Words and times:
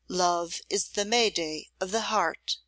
Love 0.07 0.61
is 0.67 0.87
the 0.87 1.05
May 1.05 1.29
day 1.29 1.69
of 1.79 1.91
the 1.91 2.01
heart. 2.01 2.57